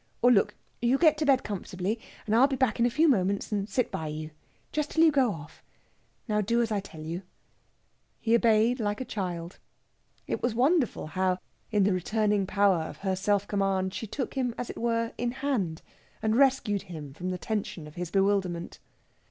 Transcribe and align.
Or 0.23 0.31
look, 0.31 0.55
you 0.81 0.97
get 0.97 1.15
to 1.19 1.27
bed 1.27 1.43
comfortably, 1.43 1.99
and 2.25 2.33
I'll 2.35 2.47
be 2.47 2.55
back 2.55 2.79
in 2.79 2.87
a 2.87 2.89
few 2.89 3.07
minutes 3.07 3.51
and 3.51 3.69
sit 3.69 3.91
by 3.91 4.07
you. 4.07 4.31
Just 4.71 4.89
till 4.89 5.03
you 5.03 5.11
go 5.11 5.31
off. 5.31 5.61
Now 6.27 6.41
do 6.41 6.59
as 6.59 6.71
I 6.71 6.79
tell 6.79 7.01
you." 7.03 7.21
He 8.19 8.33
obeyed 8.33 8.79
like 8.79 8.99
a 8.99 9.05
child. 9.05 9.59
It 10.25 10.41
was 10.41 10.55
wonderful 10.55 11.05
how, 11.05 11.37
in 11.69 11.83
the 11.83 11.93
returning 11.93 12.47
power 12.47 12.81
of 12.81 12.97
her 13.05 13.15
self 13.15 13.47
command, 13.47 13.93
she 13.93 14.07
took 14.07 14.33
him, 14.33 14.55
as 14.57 14.71
it 14.71 14.77
were, 14.79 15.11
in 15.19 15.33
hand, 15.33 15.83
and 16.23 16.35
rescued 16.35 16.81
him 16.81 17.13
from 17.13 17.29
the 17.29 17.37
tension 17.37 17.85
of 17.85 17.93
his 17.93 18.09
bewilderment. 18.09 18.79